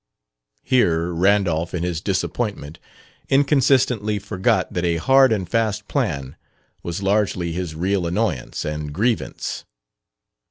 Here 0.63 1.13
Randolph, 1.13 1.75
in 1.75 1.83
his 1.83 2.01
disappointment, 2.01 2.79
inconsistently 3.29 4.17
forgot 4.17 4.73
that 4.73 4.83
a 4.83 4.97
hard 4.97 5.31
and 5.31 5.47
fast 5.47 5.87
plan 5.87 6.37
was 6.81 7.03
largely 7.03 7.51
his 7.51 7.75
real 7.75 8.07
annoyance 8.07 8.65
and 8.65 8.91
grievance. 8.91 9.63